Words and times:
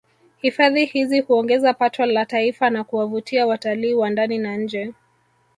Hifadhi 0.41 0.85
hizi 0.85 1.19
huongeza 1.19 1.73
pato 1.73 2.05
la 2.05 2.25
Taifa 2.25 2.69
na 2.69 2.83
kuwavutia 2.83 3.47
watalii 3.47 3.93
wa 3.93 4.09
ndani 4.09 4.37
na 4.37 4.57
nje 4.57 4.93